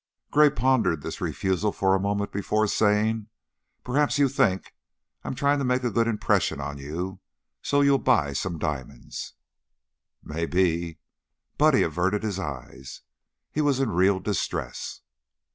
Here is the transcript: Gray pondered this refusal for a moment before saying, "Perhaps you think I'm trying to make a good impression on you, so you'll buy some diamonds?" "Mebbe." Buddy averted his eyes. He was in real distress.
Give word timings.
Gray 0.31 0.49
pondered 0.49 1.03
this 1.03 1.21
refusal 1.21 1.71
for 1.71 1.93
a 1.93 1.99
moment 1.99 2.31
before 2.31 2.65
saying, 2.65 3.27
"Perhaps 3.83 4.17
you 4.17 4.27
think 4.29 4.73
I'm 5.23 5.35
trying 5.35 5.59
to 5.59 5.63
make 5.63 5.83
a 5.83 5.91
good 5.91 6.07
impression 6.07 6.59
on 6.59 6.79
you, 6.79 7.19
so 7.61 7.81
you'll 7.81 7.99
buy 7.99 8.33
some 8.33 8.57
diamonds?" 8.57 9.33
"Mebbe." 10.23 10.95
Buddy 11.55 11.83
averted 11.83 12.23
his 12.23 12.39
eyes. 12.39 13.01
He 13.51 13.61
was 13.61 13.79
in 13.79 13.91
real 13.91 14.19
distress. 14.19 15.01